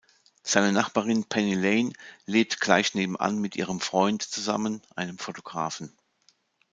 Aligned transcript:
Seine 0.41 0.71
Nachbarin 0.73 1.25
Penny 1.29 1.53
Lane 1.53 1.93
lebt 2.25 2.59
gleich 2.59 2.95
nebenan 2.95 3.37
mit 3.37 3.55
ihrem 3.55 3.79
Freund 3.79 4.23
zusammen, 4.23 4.81
einem 4.95 5.19
Fotografen. 5.19 5.95